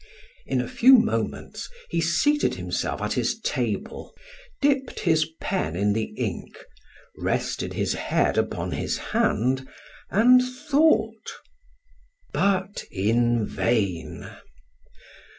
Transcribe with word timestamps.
In 0.47 0.59
a 0.59 0.67
few 0.67 0.97
moments 0.97 1.69
he 1.91 2.01
seated 2.01 2.55
himself 2.55 3.03
at 3.03 3.13
his 3.13 3.39
table, 3.39 4.15
dipped 4.59 5.01
his 5.01 5.27
pen 5.39 5.75
in 5.75 5.93
the 5.93 6.05
ink, 6.17 6.57
rested 7.19 7.73
his 7.73 7.93
head 7.93 8.35
upon 8.35 8.71
his 8.71 8.97
hand 8.97 9.69
and 10.09 10.41
thought 10.43 11.33
but 12.33 12.83
in 12.89 13.45
vain! 13.45 14.27